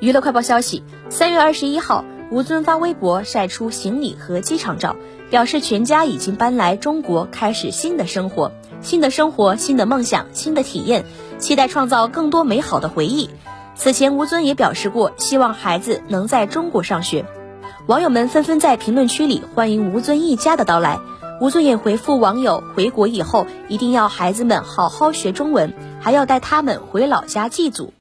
[0.00, 4.94] 娱乐快报消息三月二十一号吴尊发微博晒出行李和机场照
[5.28, 8.52] 表示全家已经搬来中国开始新的生活。
[8.80, 11.04] 新的生活新的梦想新的体验
[11.38, 13.28] 期待创造更多美好的回忆。
[13.74, 17.24] 此前吴尊也表示过希望孩子能在中国上学。
[17.88, 21.00] 网友们纷纷在评论区里欢迎吴尊一家的到来。
[21.40, 27.97] 吴尊也回复网友回国以后一定要孩子们好好学中文还要带他们回老家祭祖。